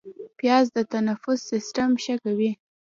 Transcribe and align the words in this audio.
پیاز 0.39 0.65
د 0.75 0.77
تنفس 0.91 1.39
سیستم 1.51 1.89
ښه 2.03 2.15
کوي 2.23 2.51